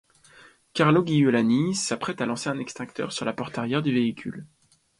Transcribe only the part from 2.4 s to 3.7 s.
un extincteur sur la porte